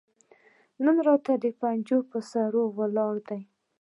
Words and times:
نن 0.83 0.97
راته 1.07 1.33
د 1.43 1.45
پنجو 1.59 1.99
پهٔ 2.09 2.21
سرو 2.31 2.63
ولاړه 2.77 3.21
ده 3.27 3.39